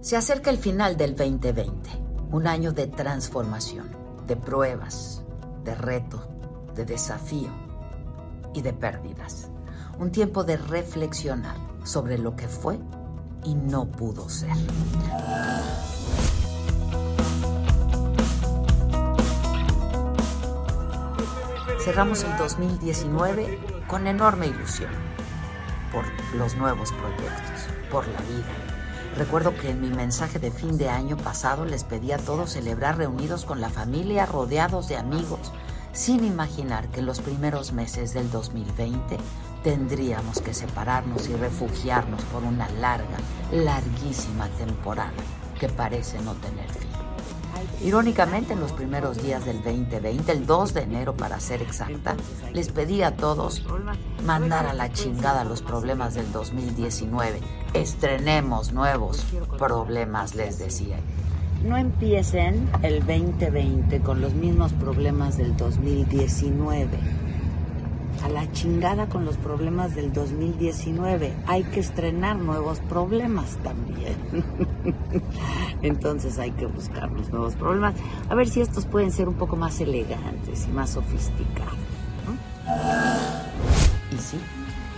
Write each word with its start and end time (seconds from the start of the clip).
Se 0.00 0.16
acerca 0.16 0.50
el 0.50 0.58
final 0.58 0.96
del 0.96 1.16
2020, 1.16 1.90
un 2.30 2.46
año 2.46 2.72
de 2.72 2.86
transformación, 2.86 3.90
de 4.28 4.36
pruebas, 4.36 5.24
de 5.64 5.74
reto, 5.74 6.24
de 6.76 6.84
desafío 6.84 7.50
y 8.54 8.62
de 8.62 8.72
pérdidas. 8.72 9.50
Un 9.98 10.12
tiempo 10.12 10.44
de 10.44 10.56
reflexionar 10.56 11.56
sobre 11.82 12.16
lo 12.16 12.36
que 12.36 12.46
fue 12.46 12.78
y 13.44 13.56
no 13.56 13.90
pudo 13.90 14.28
ser. 14.28 14.54
Cerramos 21.84 22.22
el 22.22 22.36
2019 22.36 23.58
con 23.88 24.06
enorme 24.06 24.46
ilusión 24.46 24.92
por 25.92 26.04
los 26.36 26.54
nuevos 26.54 26.92
proyectos, 26.92 27.66
por 27.90 28.06
la 28.06 28.20
vida 28.20 28.67
Recuerdo 29.16 29.56
que 29.56 29.70
en 29.70 29.80
mi 29.80 29.88
mensaje 29.88 30.38
de 30.38 30.50
fin 30.50 30.78
de 30.78 30.88
año 30.88 31.16
pasado 31.16 31.64
les 31.64 31.84
pedí 31.84 32.12
a 32.12 32.18
todos 32.18 32.50
celebrar 32.50 32.98
reunidos 32.98 33.44
con 33.44 33.60
la 33.60 33.70
familia, 33.70 34.26
rodeados 34.26 34.88
de 34.88 34.96
amigos, 34.96 35.52
sin 35.92 36.24
imaginar 36.24 36.88
que 36.88 37.00
en 37.00 37.06
los 37.06 37.20
primeros 37.20 37.72
meses 37.72 38.14
del 38.14 38.30
2020 38.30 39.16
tendríamos 39.64 40.40
que 40.40 40.54
separarnos 40.54 41.28
y 41.28 41.34
refugiarnos 41.34 42.22
por 42.24 42.44
una 42.44 42.68
larga, 42.68 43.18
larguísima 43.50 44.48
temporada 44.50 45.12
que 45.58 45.68
parece 45.68 46.20
no 46.20 46.34
tener 46.34 46.70
fin. 46.70 46.87
Irónicamente, 47.82 48.52
en 48.52 48.60
los 48.60 48.72
primeros 48.72 49.22
días 49.22 49.44
del 49.44 49.62
2020, 49.62 50.32
el 50.32 50.46
2 50.46 50.74
de 50.74 50.82
enero 50.82 51.16
para 51.16 51.40
ser 51.40 51.62
exacta, 51.62 52.16
les 52.52 52.68
pedí 52.70 53.02
a 53.02 53.16
todos 53.16 53.64
mandar 54.24 54.66
a 54.66 54.74
la 54.74 54.92
chingada 54.92 55.44
los 55.44 55.62
problemas 55.62 56.14
del 56.14 56.30
2019. 56.32 57.40
Estrenemos 57.74 58.72
nuevos 58.72 59.24
problemas, 59.58 60.34
les 60.34 60.58
decía. 60.58 60.98
No 61.64 61.76
empiecen 61.76 62.68
el 62.82 63.00
2020 63.00 64.00
con 64.00 64.20
los 64.20 64.32
mismos 64.34 64.72
problemas 64.72 65.36
del 65.36 65.56
2019 65.56 67.27
a 68.22 68.28
la 68.28 68.50
chingada 68.52 69.08
con 69.08 69.24
los 69.24 69.36
problemas 69.36 69.94
del 69.94 70.12
2019. 70.12 71.34
Hay 71.46 71.64
que 71.64 71.80
estrenar 71.80 72.36
nuevos 72.36 72.80
problemas 72.80 73.56
también. 73.62 74.16
Entonces 75.82 76.38
hay 76.38 76.50
que 76.52 76.66
buscar 76.66 77.10
los 77.10 77.30
nuevos 77.30 77.54
problemas. 77.54 77.94
A 78.28 78.34
ver 78.34 78.48
si 78.48 78.60
estos 78.60 78.86
pueden 78.86 79.12
ser 79.12 79.28
un 79.28 79.34
poco 79.34 79.56
más 79.56 79.80
elegantes 79.80 80.66
y 80.66 80.72
más 80.72 80.90
sofisticados. 80.90 81.74
Y 84.12 84.18
sí, 84.18 84.38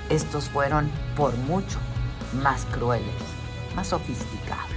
estos 0.08 0.48
fueron 0.48 0.91
por 1.16 1.36
mucho 1.36 1.78
más 2.42 2.64
crueles, 2.66 3.06
más 3.76 3.88
sofisticados. 3.88 4.70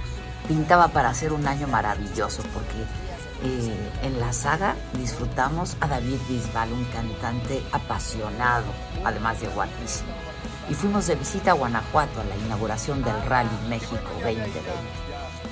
Pintaba 0.48 0.88
para 0.88 1.14
ser 1.14 1.32
un 1.32 1.46
año 1.46 1.66
maravilloso 1.68 2.42
porque 2.52 2.84
eh, 3.42 3.90
en 4.02 4.20
la 4.20 4.32
saga 4.32 4.74
disfrutamos 4.94 5.76
a 5.80 5.88
David 5.88 6.18
Bisbal, 6.28 6.72
un 6.72 6.84
cantante 6.86 7.62
apasionado, 7.72 8.64
además 9.04 9.40
de 9.40 9.48
guapísimo. 9.48 10.12
Y 10.70 10.74
fuimos 10.74 11.06
de 11.06 11.16
visita 11.16 11.50
a 11.50 11.54
Guanajuato 11.54 12.20
a 12.20 12.24
la 12.24 12.36
inauguración 12.36 13.02
del 13.02 13.20
Rally 13.26 13.50
México 13.68 13.98
2020. 14.22 14.60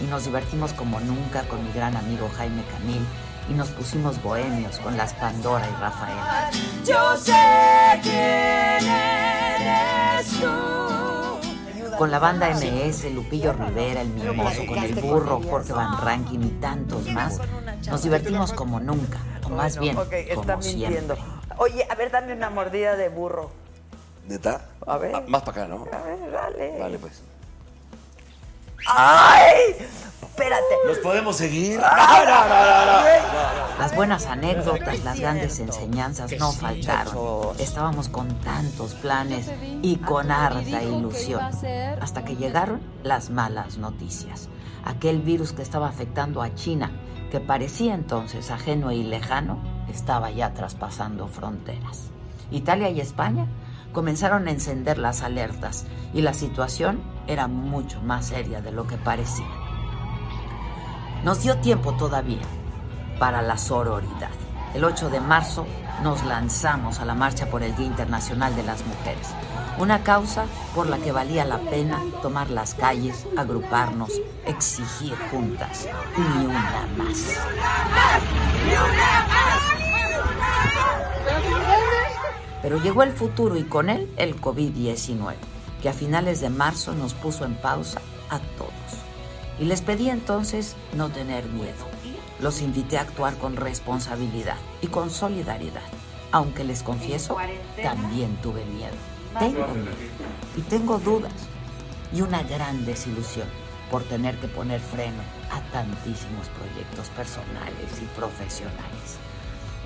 Y 0.01 0.05
nos 0.05 0.25
divertimos 0.25 0.73
como 0.73 1.01
nunca 1.01 1.43
con 1.49 1.63
mi 1.65 1.73
gran 1.73 1.97
amigo 1.97 2.31
Jaime 2.37 2.65
Camil 2.65 3.05
y 3.51 3.55
nos 3.55 3.69
pusimos 3.71 4.23
bohemios 4.23 4.79
con 4.79 4.97
las 4.97 5.13
Pandora 5.15 5.69
y 5.69 5.81
Rafael. 5.81 6.19
Yo 6.87 7.17
sé 7.17 8.01
quién 8.03 8.89
eres 8.89 10.27
tú 10.41 10.93
con 12.03 12.11
la 12.11 12.19
banda 12.19 12.51
MS, 12.51 13.13
Lupillo 13.15 13.53
Rivera, 13.53 14.01
El 14.01 14.09
Mimoso, 14.09 14.67
con 14.67 14.79
el 14.79 14.95
burro, 14.95 15.41
Jorge 15.49 15.73
Van 15.73 16.01
Ranking 16.01 16.41
y 16.41 16.49
tantos 16.61 17.07
más, 17.13 17.39
nos 17.89 18.03
divertimos 18.03 18.53
como 18.53 18.81
nunca, 18.81 19.19
o 19.45 19.51
más 19.51 19.79
bien, 19.79 19.97
como 20.35 20.63
siempre. 20.63 21.17
Oye, 21.59 21.87
a 21.89 21.95
ver, 21.95 22.11
dame 22.11 22.33
una 22.33 22.51
mordida 22.51 22.97
de 22.97 23.09
burro. 23.09 23.51
¿Neta? 24.27 24.63
A 24.87 24.99
ver. 24.99 25.15
Ah, 25.15 25.23
más 25.27 25.43
para 25.43 25.65
acá, 25.65 25.69
¿no? 25.69 25.85
A 25.93 26.03
ver, 26.03 26.31
dale. 26.31 26.79
Vale, 26.79 26.99
pues. 26.99 27.23
¡Ay! 28.87 29.77
Espérate. 30.23 30.75
¿Nos 30.87 30.99
podemos 30.99 31.37
seguir? 31.37 31.79
No, 31.79 31.87
no, 32.25 32.49
no, 32.49 32.87
no, 32.87 33.79
Las 33.79 33.95
buenas 33.95 34.27
anécdotas, 34.27 35.05
las 35.05 35.21
grandes 35.21 35.59
enseñanzas 35.61 36.33
no 36.39 36.53
faltaron. 36.53 37.55
Estábamos 37.59 38.09
con 38.09 38.29
tantos 38.41 38.95
planes 38.95 39.51
y 39.83 39.97
con 39.97 40.31
harta 40.31 40.83
ilusión. 40.83 41.43
Hasta 42.01 42.25
que 42.25 42.37
llegaron 42.37 42.81
las 43.03 43.31
malas 43.31 43.77
noticias. 43.77 44.49
Aquel 44.85 45.21
virus 45.21 45.53
que 45.53 45.63
estaba 45.63 45.89
afectando 45.89 46.43
a 46.43 46.55
China, 46.55 46.91
que 47.33 47.41
parecía 47.41 47.95
entonces 47.95 48.51
ajeno 48.51 48.93
y 48.93 49.03
lejano, 49.03 49.57
estaba 49.89 50.31
ya 50.31 50.53
traspasando 50.53 51.29
fronteras. 51.29 52.11
Italia 52.51 52.91
y 52.91 53.01
España 53.01 53.47
comenzaron 53.95 54.49
a 54.49 54.51
encender 54.51 54.99
las 54.99 55.23
alertas 55.23 55.87
y 56.13 56.21
la 56.21 56.35
situación 56.35 57.01
era 57.27 57.49
mucho 57.49 58.03
más 58.03 58.27
seria 58.27 58.61
de 58.61 58.71
lo 58.71 58.87
que 58.87 58.99
parecía. 58.99 59.49
Nos 61.25 61.43
dio 61.43 61.57
tiempo 61.57 61.95
todavía 61.95 62.43
para 63.19 63.41
la 63.41 63.57
sororidad. 63.57 64.42
El 64.75 64.85
8 64.85 65.11
de 65.11 65.21
marzo 65.21 65.67
nos 66.03 66.25
lanzamos 66.25 66.99
a 66.99 67.05
la 67.05 67.15
marcha 67.15 67.47
por 67.51 67.63
el 67.63 67.77
Día 67.77 67.87
Internacional 67.87 68.57
de 68.57 68.63
las 68.63 68.85
Mujeres, 68.87 69.29
una 69.79 70.03
causa 70.03 70.47
por 70.75 70.87
la 70.87 70.97
que 70.97 71.13
valía 71.13 71.45
la 71.45 71.59
pena 71.59 72.03
tomar 72.23 72.49
las 72.49 72.75
calles, 72.75 73.27
agruparnos, 73.37 74.11
exigir 74.47 75.15
juntas, 75.31 75.87
ni 76.17 76.47
una 76.47 76.89
más. 76.97 77.19
Pero 82.63 82.79
llegó 82.79 83.03
el 83.03 83.13
futuro 83.13 83.57
y 83.57 83.65
con 83.65 83.91
él 83.91 84.11
el 84.17 84.41
COVID-19, 84.41 85.35
que 85.83 85.89
a 85.91 85.93
finales 85.93 86.41
de 86.41 86.49
marzo 86.49 86.95
nos 86.95 87.13
puso 87.13 87.45
en 87.45 87.57
pausa 87.57 88.01
a 88.31 88.39
todos. 88.57 88.73
Y 89.59 89.65
les 89.67 89.83
pedí 89.83 90.09
entonces 90.09 90.77
no 90.95 91.11
tener 91.11 91.45
miedo. 91.47 91.93
Los 92.43 92.61
invité 92.61 92.99
a 92.99 93.03
actuar 93.03 93.37
con 93.37 93.57
responsabilidad 93.57 94.57
y 94.81 94.89
con 94.89 95.11
solidaridad. 95.11 95.83
Aunque 96.33 96.65
les 96.65 96.83
confieso, 96.83 97.37
también 97.81 98.37
tuve 98.43 98.65
miedo. 98.65 98.97
Tengo 99.39 99.69
miedo 99.69 99.93
y 100.57 100.61
tengo 100.63 100.99
dudas 100.99 101.33
y 102.13 102.21
una 102.21 102.43
gran 102.43 102.85
desilusión 102.85 103.47
por 103.91 104.03
tener 104.03 104.37
que 104.39 104.49
poner 104.49 104.81
freno 104.81 105.23
a 105.51 105.61
tantísimos 105.73 106.49
proyectos 106.49 107.09
personales 107.11 108.03
y 108.03 108.07
profesionales. 108.17 109.19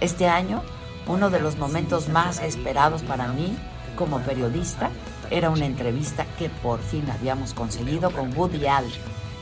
Este 0.01 0.27
año 0.27 0.63
uno 1.07 1.31
de 1.31 1.41
los 1.41 1.57
momentos 1.57 2.09
más 2.09 2.43
esperados 2.43 3.03
para 3.03 3.29
mí 3.29 3.57
como 3.97 4.19
periodista 4.21 4.91
era 5.31 5.51
una 5.51 5.67
entrevista 5.67 6.27
que 6.39 6.49
por 6.49 6.81
fin 6.81 7.09
habíamos 7.11 7.55
conseguido 7.55 8.11
con 8.11 8.37
Woody 8.37 8.67
Allen 8.67 8.91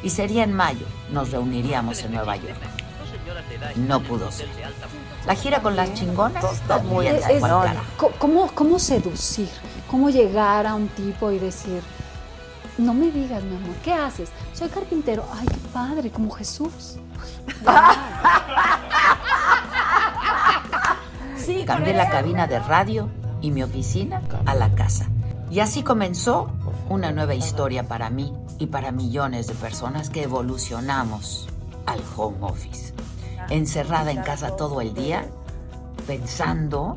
y 0.02 0.10
sería 0.10 0.44
en 0.44 0.52
mayo, 0.52 0.86
nos 1.10 1.30
reuniríamos 1.30 2.02
en 2.02 2.12
Nueva 2.12 2.36
York. 2.36 2.83
No 3.76 4.00
pudo 4.00 4.30
ser. 4.30 4.48
La 5.26 5.34
gira 5.34 5.60
con 5.60 5.76
las 5.76 5.92
chingonas 5.94 6.60
también 6.68 7.16
es, 7.16 7.42
¿cómo, 8.18 8.50
¿Cómo 8.54 8.78
seducir? 8.78 9.50
¿Cómo 9.90 10.10
llegar 10.10 10.66
a 10.66 10.74
un 10.74 10.88
tipo 10.88 11.30
y 11.30 11.38
decir, 11.38 11.82
no 12.78 12.92
me 12.92 13.10
digas, 13.10 13.42
mi 13.42 13.56
amor, 13.56 13.74
¿qué 13.82 13.92
haces? 13.92 14.30
Soy 14.52 14.68
carpintero. 14.68 15.24
Ay, 15.32 15.46
qué 15.46 15.56
padre, 15.72 16.10
como 16.10 16.30
Jesús. 16.30 16.96
Cambié 21.66 21.94
la 21.94 22.10
cabina 22.10 22.46
de 22.46 22.58
radio 22.58 23.08
y 23.40 23.50
mi 23.50 23.62
oficina 23.62 24.20
a 24.46 24.54
la 24.54 24.74
casa. 24.74 25.06
Y 25.50 25.60
así 25.60 25.82
comenzó 25.82 26.50
una 26.88 27.12
nueva 27.12 27.34
historia 27.34 27.86
para 27.88 28.10
mí 28.10 28.32
y 28.58 28.66
para 28.66 28.92
millones 28.92 29.46
de 29.46 29.54
personas 29.54 30.10
que 30.10 30.22
evolucionamos 30.22 31.48
al 31.86 32.00
home 32.16 32.38
office. 32.40 32.94
Encerrada 33.50 34.10
en 34.10 34.22
casa 34.22 34.56
todo 34.56 34.80
el 34.80 34.94
día, 34.94 35.26
pensando, 36.06 36.96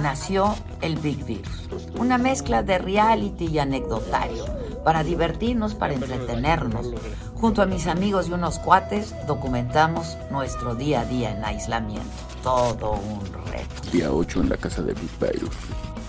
nació 0.00 0.54
el 0.80 0.96
Big 0.96 1.24
Virus. 1.24 1.68
Una 1.98 2.18
mezcla 2.18 2.62
de 2.62 2.78
reality 2.78 3.46
y 3.46 3.58
anecdotario 3.58 4.44
para 4.84 5.04
divertirnos, 5.04 5.74
para 5.74 5.94
entretenernos. 5.94 6.92
Junto 7.34 7.62
a 7.62 7.66
mis 7.66 7.86
amigos 7.86 8.28
y 8.28 8.32
unos 8.32 8.58
cuates 8.58 9.14
documentamos 9.26 10.16
nuestro 10.30 10.74
día 10.74 11.00
a 11.00 11.04
día 11.04 11.36
en 11.36 11.44
aislamiento. 11.44 12.08
Todo 12.42 12.92
un 12.92 13.20
reto. 13.50 13.90
Día 13.92 14.12
8 14.12 14.40
en 14.40 14.48
la 14.48 14.56
casa 14.56 14.82
de 14.82 14.94
Big 14.94 15.10
Virus. 15.20 15.54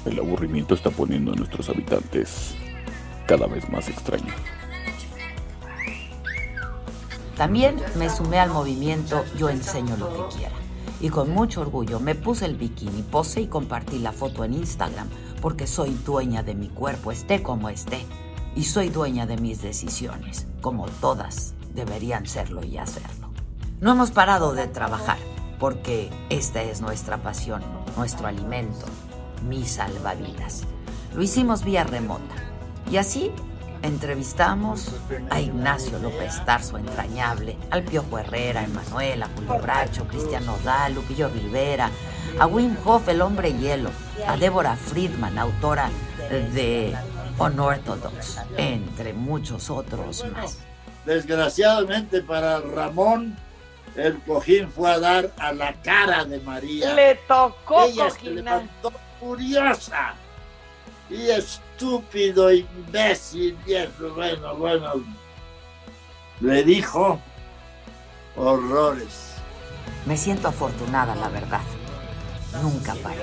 El 0.06 0.20
aburrimiento 0.20 0.76
está 0.76 0.90
poniendo 0.90 1.32
a 1.32 1.36
nuestros 1.36 1.70
habitantes 1.70 2.56
cada 3.28 3.48
vez 3.48 3.68
más 3.70 3.88
extraños. 3.88 4.36
También 7.38 7.82
me 7.96 8.10
sumé 8.10 8.40
al 8.40 8.52
movimiento 8.52 9.24
Yo 9.38 9.50
enseño 9.50 9.98
lo 9.98 10.10
que 10.10 10.38
quiera. 10.38 10.56
Y 11.02 11.10
con 11.10 11.32
mucho 11.32 11.62
orgullo 11.62 12.00
me 12.00 12.16
puse 12.16 12.46
el 12.46 12.56
bikini, 12.56 13.02
pose 13.02 13.42
y 13.42 13.48
compartí 13.48 14.00
la 14.00 14.12
foto 14.12 14.44
en 14.44 14.54
Instagram 14.54 15.10
porque 15.42 15.68
soy 15.68 15.94
dueña 16.06 16.42
de 16.42 16.56
mi 16.56 16.70
cuerpo, 16.70 17.12
esté 17.12 17.44
como 17.44 17.68
esté 17.68 18.06
y 18.56 18.64
soy 18.64 18.88
dueña 18.88 19.26
de 19.26 19.36
mis 19.36 19.62
decisiones, 19.62 20.48
como 20.62 20.86
todas 20.86 21.54
deberían 21.74 22.26
serlo 22.26 22.64
y 22.64 22.78
hacerlo. 22.78 23.30
No 23.82 23.92
hemos 23.92 24.12
parado 24.12 24.54
de 24.54 24.68
trabajar 24.68 25.18
porque 25.60 26.10
esta 26.30 26.64
es 26.64 26.80
nuestra 26.80 27.22
pasión, 27.22 27.62
nuestro 27.98 28.28
alimento, 28.28 28.86
mi 29.46 29.66
salvavidas. 29.66 30.64
Lo 31.14 31.22
hicimos 31.22 31.66
vía 31.66 31.84
remota 31.84 32.36
y 32.90 32.96
así 32.96 33.30
entrevistamos 33.84 34.92
a 35.30 35.40
Ignacio 35.40 36.00
López 36.00 36.44
Tarso 36.46 36.78
entrañable, 36.78 37.58
al 37.70 37.84
Piojo 37.84 38.18
Herrera, 38.18 38.62
a 38.62 38.64
Emanuel, 38.64 39.24
a 39.24 39.30
Julio 39.36 39.60
Bracho, 39.60 40.08
Cristian 40.08 40.46
Nodal, 40.46 40.96
Lupillo 40.96 41.30
Rivera, 41.30 41.92
a 42.40 42.48
Wim 42.48 42.76
Hof, 42.86 43.08
el 43.10 43.22
hombre 43.22 43.54
hielo, 43.54 43.92
a 44.26 44.38
Débora 44.38 44.76
Friedman, 44.76 45.38
autora 45.38 45.90
de 46.30 46.96
Unorthodox, 47.38 48.40
entre 48.58 49.14
muchos 49.14 49.70
otros 49.70 50.26
más. 50.32 50.58
Desgraciadamente 51.06 52.22
para 52.22 52.62
Ramón, 52.62 53.36
el 53.96 54.18
cojín 54.22 54.72
fue 54.72 54.92
a 54.92 55.00
dar 55.00 55.32
a 55.38 55.52
la 55.52 55.74
cara 55.82 56.24
de 56.24 56.40
María. 56.40 56.94
Le 56.96 57.16
tocó 57.28 57.84
Ella 57.84 58.10
se 58.10 58.20
cojinar. 58.20 58.44
levantó 58.44 58.94
furiosa 59.20 60.16
y 61.14 61.30
estúpido, 61.30 62.52
imbécil, 62.52 63.56
y 63.68 64.04
bueno, 64.16 64.56
bueno. 64.56 64.94
Le 66.40 66.64
dijo 66.64 67.20
horrores. 68.36 69.36
Me 70.08 70.18
siento 70.18 70.48
afortunada, 70.48 71.16
la 71.16 71.30
verdad. 71.30 71.62
Nunca 72.62 72.96
paré, 72.96 73.22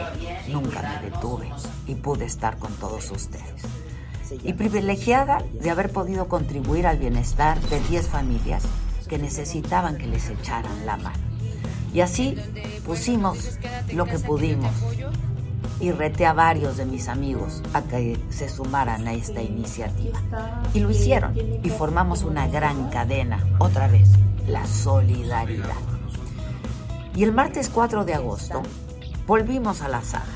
nunca 0.48 0.82
me 0.82 1.10
detuve 1.10 1.52
y 1.86 1.94
pude 1.96 2.24
estar 2.24 2.58
con 2.58 2.72
todos 2.74 3.10
ustedes. 3.10 3.62
Y 4.44 4.52
privilegiada 4.52 5.38
de 5.52 5.70
haber 5.70 5.90
podido 5.90 6.28
contribuir 6.28 6.86
al 6.86 6.98
bienestar 6.98 7.60
de 7.60 7.80
10 7.80 8.08
familias 8.08 8.64
que 9.08 9.18
necesitaban 9.18 9.98
que 9.98 10.06
les 10.06 10.30
echaran 10.30 10.86
la 10.86 10.96
mano. 10.96 11.18
Y 11.92 12.00
así 12.00 12.36
pusimos 12.86 13.58
lo 13.92 14.06
que 14.06 14.20
pudimos 14.20 14.72
y 15.80 15.90
reté 15.92 16.26
a 16.26 16.32
varios 16.32 16.76
de 16.76 16.84
mis 16.84 17.08
amigos 17.08 17.62
a 17.72 17.82
que 17.82 18.18
se 18.28 18.48
sumaran 18.48 19.08
a 19.08 19.14
esta 19.14 19.42
iniciativa. 19.42 20.18
Y 20.74 20.80
lo 20.80 20.90
hicieron 20.90 21.34
y 21.36 21.70
formamos 21.70 22.22
una 22.22 22.46
gran 22.48 22.90
cadena, 22.90 23.44
otra 23.58 23.88
vez, 23.88 24.10
la 24.46 24.66
solidaridad. 24.66 25.76
Y 27.14 27.24
el 27.24 27.32
martes 27.32 27.68
4 27.70 28.04
de 28.04 28.14
agosto 28.14 28.62
volvimos 29.26 29.82
a 29.82 29.88
la 29.88 30.02
saga. 30.02 30.26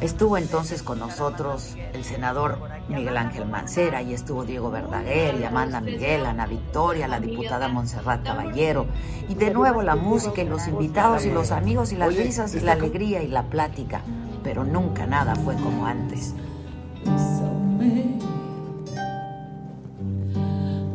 Estuvo 0.00 0.36
entonces 0.36 0.84
con 0.84 1.00
nosotros 1.00 1.74
el 1.92 2.04
senador 2.04 2.58
Miguel 2.88 3.16
Ángel 3.16 3.46
Mancera 3.46 4.00
y 4.00 4.14
estuvo 4.14 4.44
Diego 4.44 4.70
Verdaguer 4.70 5.34
y 5.40 5.44
Amanda 5.44 5.80
Miguel, 5.80 6.24
Ana 6.24 6.46
Victoria, 6.46 7.08
la 7.08 7.18
diputada 7.18 7.66
Montserrat 7.66 8.24
Caballero 8.24 8.86
y 9.28 9.34
de 9.34 9.50
nuevo 9.50 9.82
la 9.82 9.96
música 9.96 10.42
y 10.42 10.48
los 10.48 10.68
invitados 10.68 11.26
y 11.26 11.32
los 11.32 11.50
amigos 11.50 11.90
y 11.92 11.96
las 11.96 12.14
risas 12.14 12.54
y 12.54 12.60
la 12.60 12.72
alegría 12.72 13.22
y 13.22 13.26
la 13.28 13.42
plática, 13.44 14.02
pero 14.42 14.64
nunca 14.64 15.06
nada 15.06 15.34
fue 15.34 15.54
como 15.56 15.86
antes. 15.86 16.34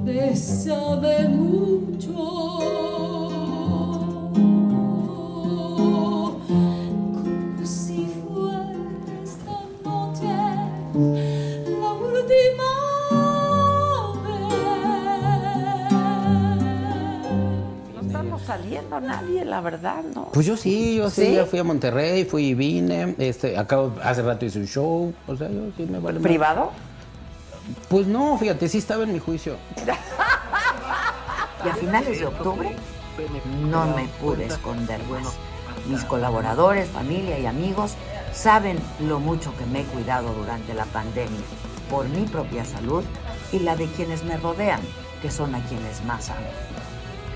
Bésame 0.06 1.28
mucho, 1.30 2.14
como 7.14 7.66
si 7.66 8.06
fuera 8.06 8.74
esta 9.24 9.58
noche 9.84 10.28
la 11.82 11.92
última 11.94 12.73
saliendo 18.64 19.00
nadie, 19.02 19.46
la 19.46 19.62
verdad, 19.62 20.04
¿no? 20.16 20.30
Pues 20.32 20.46
yo 20.46 20.56
sí, 20.56 20.96
yo 20.96 21.10
sí, 21.10 21.26
¿Sí? 21.26 21.34
ya 21.34 21.46
fui 21.46 21.60
a 21.60 21.64
Monterrey, 21.64 22.24
fui 22.26 22.48
y 22.48 22.54
vine, 22.54 23.16
este, 23.18 23.58
acabo, 23.58 23.94
hace 24.02 24.22
rato 24.22 24.46
hice 24.46 24.60
un 24.60 24.68
show, 24.68 25.14
o 25.28 25.36
sea, 25.36 25.50
yo 25.50 25.62
sí 25.76 25.84
me 25.84 26.00
vale. 26.00 26.20
¿Privado? 26.20 26.72
Pues 27.90 28.08
no, 28.08 28.38
fíjate, 28.38 28.68
sí 28.70 28.78
estaba 28.78 29.04
en 29.04 29.14
mi 29.14 29.20
juicio. 29.20 29.56
Y 31.66 31.70
a 31.70 31.76
finales 31.76 32.20
de 32.20 32.26
octubre 32.26 32.76
no 33.70 33.86
me 33.96 34.06
pude 34.20 34.48
esconder 34.48 35.00
más. 35.06 35.34
Mis 35.88 36.04
colaboradores, 36.04 36.90
familia 36.90 37.40
y 37.40 37.46
amigos 37.46 37.94
saben 38.34 38.78
lo 39.00 39.22
mucho 39.22 39.56
que 39.56 39.66
me 39.68 39.80
he 39.80 39.84
cuidado 39.86 40.34
durante 40.34 40.74
la 40.74 40.84
pandemia, 40.84 41.40
por 41.90 42.10
mi 42.10 42.26
propia 42.26 42.66
salud 42.66 43.06
y 43.54 43.60
la 43.60 43.78
de 43.78 43.88
quienes 43.88 44.26
me 44.26 44.36
rodean, 44.36 44.82
que 45.22 45.32
son 45.32 45.56
a 45.56 45.64
quienes 45.64 46.04
más 46.04 46.32
amo. 46.32 46.50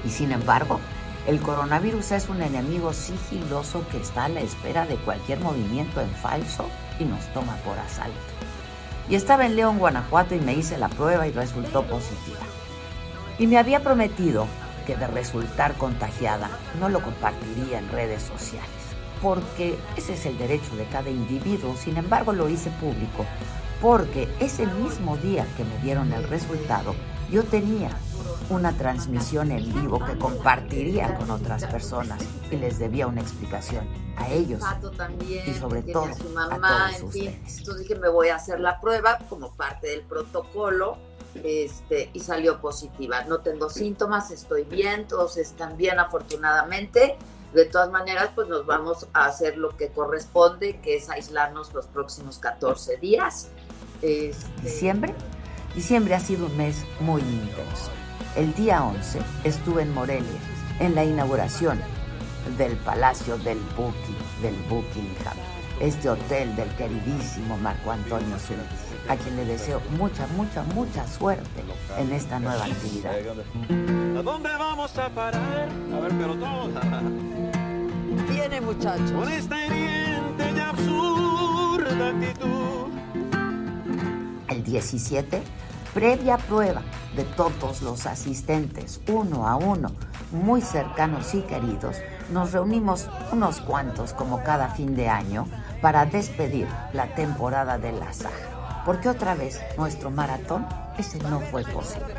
Y 0.04 0.10
sin 0.10 0.34
embargo, 0.34 0.82
el 1.28 1.42
coronavirus 1.42 2.14
es 2.14 2.30
un 2.30 2.42
enemigo 2.42 2.94
sigiloso 2.94 3.86
que 3.92 4.00
está 4.00 4.26
a 4.26 4.30
la 4.30 4.40
espera 4.40 4.86
de 4.86 4.96
cualquier 4.96 5.42
movimiento 5.42 6.00
en 6.00 6.10
falso 6.10 6.70
y 7.00 7.04
nos 7.04 7.26
toma 7.34 7.58
por 7.66 7.78
asalto. 7.78 8.18
Y 9.10 9.16
estaba 9.16 9.46
en 9.46 9.58
León, 9.58 9.78
Guanajuato 9.78 10.36
y 10.36 10.40
me 10.40 10.54
hice 10.54 10.78
la 10.78 10.88
prueba 10.88 11.28
y 11.28 11.32
resultó 11.32 11.84
positiva. 11.84 12.40
Y 13.38 13.46
me 13.46 13.58
había 13.58 13.82
prometido 13.82 14.48
que 14.86 14.96
de 14.96 15.06
resultar 15.08 15.74
contagiada 15.76 16.50
no 16.80 16.88
lo 16.88 17.02
compartiría 17.02 17.80
en 17.80 17.92
redes 17.92 18.24
sociales, 18.24 18.70
porque 19.22 19.78
ese 19.98 20.14
es 20.14 20.26
el 20.26 20.38
derecho 20.38 20.78
de 20.78 20.86
cada 20.86 21.10
individuo. 21.10 21.76
Sin 21.76 21.98
embargo, 21.98 22.32
lo 22.32 22.48
hice 22.48 22.70
público, 22.80 23.26
porque 23.82 24.30
ese 24.40 24.66
mismo 24.66 25.18
día 25.18 25.46
que 25.58 25.66
me 25.66 25.78
dieron 25.80 26.14
el 26.14 26.24
resultado, 26.24 26.96
yo 27.30 27.44
tenía 27.44 27.92
una 28.50 28.72
transmisión 28.78 29.52
en 29.52 29.74
vivo 29.74 30.04
que 30.06 30.18
compartiría 30.18 31.18
con 31.18 31.32
otras 31.32 31.66
personas 31.66 32.22
y 32.50 32.56
les 32.56 32.80
debía 32.80 33.08
una 33.08 33.22
explicación 33.22 33.88
a 34.16 34.30
ellos 34.30 34.64
también, 34.96 35.44
y 35.48 35.54
sobre 35.54 35.84
todo 35.84 36.06
a 36.06 36.14
su 36.14 36.28
a 36.30 36.48
mamá, 36.48 36.92
todos 36.98 37.02
en 37.02 37.12
fin. 37.12 37.44
Entonces 37.46 37.88
dije, 37.88 37.96
me 38.00 38.10
voy 38.10 38.30
a 38.30 38.36
hacer 38.36 38.60
la 38.60 38.80
prueba 38.80 39.20
como 39.30 39.54
parte 39.54 39.88
del 39.88 40.02
protocolo 40.02 40.98
este, 41.44 42.10
y 42.14 42.20
salió 42.22 42.60
positiva. 42.60 43.24
No 43.26 43.40
tengo 43.40 43.70
síntomas, 43.70 44.32
estoy 44.32 44.64
bien, 44.64 45.08
todos 45.08 45.38
están 45.38 45.78
bien 45.78 46.00
afortunadamente. 46.00 47.18
De 47.54 47.66
todas 47.66 47.92
maneras, 47.92 48.30
pues 48.36 48.48
nos 48.48 48.66
vamos 48.66 49.08
a 49.14 49.26
hacer 49.26 49.58
lo 49.58 49.76
que 49.78 49.90
corresponde, 49.90 50.80
que 50.82 50.96
es 50.98 51.10
aislarnos 51.10 51.74
los 51.74 51.88
próximos 51.88 52.40
14 52.40 52.98
días. 52.98 53.50
Este, 54.02 54.62
Diciembre. 54.62 55.14
Diciembre 55.78 56.16
ha 56.16 56.20
sido 56.20 56.48
un 56.48 56.58
mes 56.58 56.84
muy 57.00 57.22
intenso. 57.22 57.92
El 58.36 58.52
día 58.56 58.84
11 58.84 59.20
estuve 59.44 59.84
en 59.84 59.94
Morelia, 59.94 60.40
en 60.80 60.96
la 60.96 61.06
inauguración 61.06 61.80
del 62.58 62.76
Palacio 62.78 63.38
del 63.38 63.60
Bucking, 63.78 64.42
del 64.42 64.56
Buckingham, 64.68 65.38
este 65.80 66.10
hotel 66.10 66.56
del 66.56 66.68
queridísimo 66.78 67.58
Marco 67.58 67.92
Antonio 67.92 68.40
Solís, 68.40 68.66
a 69.08 69.16
quien 69.18 69.36
le 69.36 69.46
deseo 69.46 69.80
mucha, 70.00 70.26
mucha, 70.36 70.64
mucha 70.64 71.08
suerte 71.08 71.64
en 72.00 72.12
esta 72.12 72.40
nueva 72.40 72.66
actividad. 72.66 73.14
¿A 74.18 74.24
dónde 74.24 74.50
vamos 74.58 74.98
a 74.98 75.10
parar? 75.10 75.70
A 75.94 76.00
ver, 76.00 76.12
pero 76.18 76.36
toda. 76.38 76.82
Tiene, 78.28 78.62
muchachos. 78.62 79.12
Con 79.12 79.32
esta 79.32 79.64
hiriente 79.64 80.54
y 80.56 80.60
absurda 80.60 82.08
actitud. 82.10 82.88
El 84.50 84.64
17, 84.64 85.44
previa 85.94 86.38
prueba 86.38 86.82
de 87.16 87.24
todos 87.24 87.82
los 87.82 88.06
asistentes, 88.06 89.02
uno 89.08 89.48
a 89.48 89.56
uno, 89.56 89.92
muy 90.32 90.62
cercanos 90.62 91.34
y 91.34 91.42
queridos, 91.42 91.98
nos 92.32 92.52
reunimos 92.52 93.10
unos 93.32 93.62
cuantos 93.62 94.14
como 94.14 94.44
cada 94.44 94.70
fin 94.70 94.96
de 94.96 95.10
año 95.10 95.48
para 95.82 96.06
despedir 96.06 96.68
la 96.94 97.14
temporada 97.16 97.78
de 97.78 97.92
la 97.94 98.14
saga. 98.14 98.84
Porque 98.86 99.10
otra 99.10 99.36
vez 99.36 99.60
nuestro 99.78 100.12
maratón, 100.12 100.66
ese 100.98 101.20
no 101.20 101.40
fue 101.40 101.64
posible. 101.64 102.16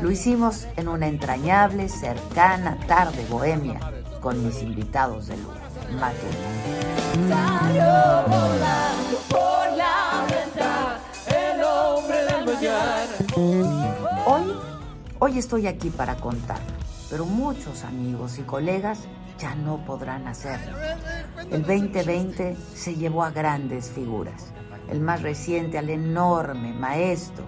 Lo 0.00 0.10
hicimos 0.10 0.68
en 0.76 0.88
una 0.88 1.08
entrañable, 1.08 1.88
cercana 1.88 2.78
tarde 2.86 3.26
bohemia 3.28 3.80
con 4.20 4.44
mis 4.44 4.62
invitados 4.62 5.26
de 5.26 5.36
lujo. 5.36 5.54
Salió 7.28 9.07
Hoy, 14.30 14.52
hoy 15.20 15.38
estoy 15.38 15.66
aquí 15.66 15.88
para 15.88 16.16
contar, 16.16 16.58
pero 17.08 17.24
muchos 17.24 17.82
amigos 17.84 18.38
y 18.38 18.42
colegas 18.42 19.08
ya 19.38 19.54
no 19.54 19.82
podrán 19.86 20.28
hacerlo. 20.28 20.76
El 21.50 21.62
2020 21.62 22.54
se 22.74 22.94
llevó 22.94 23.24
a 23.24 23.30
grandes 23.30 23.90
figuras. 23.90 24.52
El 24.90 25.00
más 25.00 25.22
reciente 25.22 25.78
al 25.78 25.88
enorme 25.88 26.74
maestro, 26.74 27.46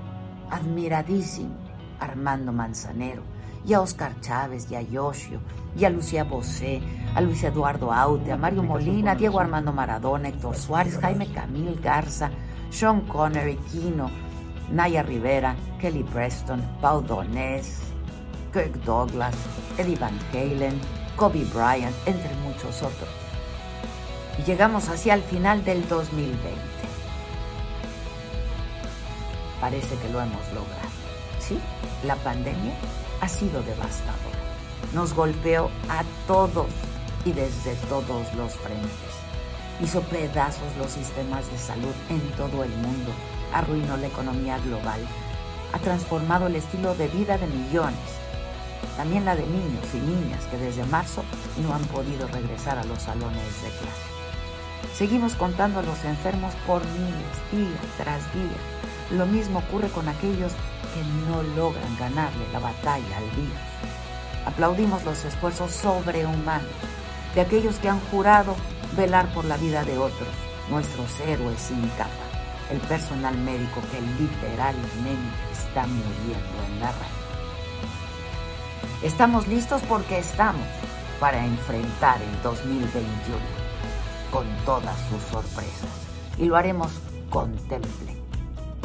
admiradísimo 0.49 1.55
Armando 1.99 2.51
Manzanero, 2.51 3.25
y 3.67 3.75
a 3.75 3.83
Oscar 3.83 4.19
Chávez 4.23 4.67
y 4.71 4.77
a 4.77 4.81
Yoshio, 4.81 5.43
y 5.77 5.85
a 5.85 5.91
Lucía 5.91 6.25
Bosé, 6.25 6.81
a 7.15 7.21
Luis 7.21 7.45
Eduardo 7.45 7.93
Aute, 7.93 8.33
a 8.33 8.39
Mario 8.39 8.63
Molina, 8.63 9.11
a 9.11 9.17
Diego 9.17 9.39
Armando 9.39 9.71
Maradona, 9.71 10.31
Héctor 10.31 10.57
Suárez, 10.57 10.97
Jaime 10.97 11.31
Camil 11.31 11.79
Garza, 11.79 12.31
Sean 12.71 13.03
Connery, 13.03 13.57
Quino, 13.71 14.30
Naya 14.71 15.03
Rivera, 15.03 15.57
Kelly 15.81 16.05
Preston, 16.05 16.63
Paul 16.81 17.07
Donés, 17.07 17.81
Kirk 18.53 18.73
Douglas, 18.85 19.35
Eddie 19.79 19.97
Van 19.97 20.19
Halen, 20.33 20.81
Kobe 21.17 21.45
Bryant, 21.53 21.95
entre 22.07 22.35
muchos 22.37 22.83
otros. 22.83 23.09
Y 24.39 24.43
llegamos 24.43 24.89
hacia 24.89 25.15
el 25.15 25.23
final 25.23 25.65
del 25.65 25.87
2020. 25.89 26.41
Parece 29.61 29.97
que 29.97 30.09
lo 30.09 30.21
hemos 30.21 30.47
logrado. 30.55 30.89
Sí, 31.39 31.59
la 32.05 32.17
pandemia 32.17 32.75
ha 33.21 33.29
sido 33.29 33.63
devastadora. 33.63 34.39
Nos 34.95 35.15
golpeó 35.15 35.71
a 35.89 36.03
todos 36.27 36.69
y 37.25 37.33
desde 37.33 37.75
todos 37.89 38.33
los 38.35 38.55
frentes. 38.55 38.91
Hizo 39.83 40.01
pedazos 40.03 40.77
los 40.79 40.91
sistemas 40.91 41.51
de 41.51 41.59
salud 41.59 41.95
en 42.09 42.21
todo 42.33 42.65
el 42.65 42.71
mundo. 42.71 43.13
Arruinó 43.53 43.97
la 43.97 44.07
economía 44.07 44.59
global. 44.59 45.01
Ha 45.73 45.79
transformado 45.79 46.47
el 46.47 46.57
estilo 46.57 46.95
de 46.95 47.09
vida 47.09 47.39
de 47.39 47.47
millones. 47.47 47.99
También 48.97 49.25
la 49.25 49.37
de 49.37 49.47
niños 49.47 49.85
y 49.95 49.99
niñas 49.99 50.45
que 50.51 50.59
desde 50.59 50.85
marzo 50.85 51.25
no 51.63 51.75
han 51.75 51.85
podido 51.85 52.27
regresar 52.29 52.79
a 52.79 52.85
los 52.85 53.03
salones 53.03 53.63
de 53.63 53.69
clase. 53.69 54.11
Seguimos 54.95 55.35
contando 55.35 55.81
a 55.81 55.83
los 55.83 56.05
enfermos 56.05 56.55
por 56.67 56.85
miles, 56.87 57.51
día 57.53 57.81
tras 57.97 58.33
día. 58.35 59.17
Lo 59.17 59.27
mismo 59.27 59.61
ocurre 59.61 59.89
con 59.89 60.09
aquellos 60.09 60.53
que 60.95 61.03
no 61.29 61.43
logran 61.43 61.97
ganarle 61.99 62.45
la 62.53 62.59
batalla 62.59 63.17
al 63.17 63.31
virus. 63.37 63.71
Aplaudimos 64.47 65.05
los 65.05 65.25
esfuerzos 65.25 65.73
sobrehumanos 65.73 66.67
de 67.35 67.41
aquellos 67.41 67.77
que 67.77 67.89
han 67.89 68.01
jurado 68.11 68.57
velar 68.97 69.33
por 69.33 69.45
la 69.45 69.57
vida 69.57 69.85
de 69.85 69.99
otros, 69.99 70.29
nuestros 70.69 71.09
héroes 71.21 71.61
sin 71.61 71.89
capa, 71.91 72.11
el 72.71 72.79
personal 72.81 73.37
médico 73.39 73.81
que 73.91 74.01
literalmente 74.23 75.37
está 75.53 75.87
muriendo 75.87 76.65
en 76.67 76.81
la 76.81 76.93
raya. 76.93 77.21
Estamos 79.03 79.49
listos 79.49 79.83
porque 79.89 80.19
estamos 80.19 80.67
para 81.19 81.45
enfrentar 81.45 82.21
el 82.23 82.43
2021 82.43 83.39
con 84.31 84.47
todas 84.65 84.97
sus 85.09 85.23
sorpresas 85.31 85.91
y 86.39 86.45
lo 86.45 86.57
haremos 86.57 86.91
con 87.29 87.55
temple 87.69 88.17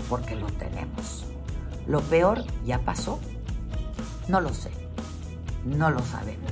porque 0.10 0.36
lo 0.36 0.48
tenemos. 0.48 1.26
Lo 1.88 2.02
peor 2.02 2.44
ya 2.66 2.80
pasó. 2.80 3.20
No 4.28 4.42
lo 4.42 4.54
sé. 4.54 4.72
No 5.64 5.90
lo 5.90 6.00
sabemos. 6.00 6.52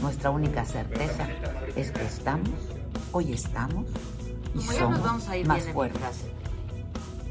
Nuestra 0.00 0.30
única 0.30 0.64
certeza 0.64 1.28
es 1.76 1.92
que 1.92 2.04
estamos, 2.04 2.50
hoy 3.12 3.32
estamos 3.32 3.86
y 4.54 4.58
Como 4.58 4.72
ya 4.72 4.80
nos 4.80 4.90
somos 4.90 5.02
vamos 5.02 5.28
a 5.28 5.36
ir 5.36 5.46
más 5.46 5.62
fuertes 5.64 6.24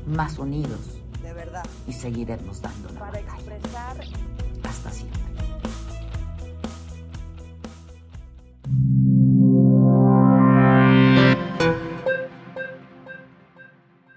más 0.05 0.37
unidos. 0.37 0.79
De 1.21 1.33
verdad. 1.33 1.65
Y 1.87 1.93
seguiremos 1.93 2.61
dando 2.61 2.89
la 2.89 2.99
Para 2.99 3.21
batalla. 3.21 3.35
Expresar... 3.35 4.05
Hasta 4.63 4.91
siempre. 4.91 5.21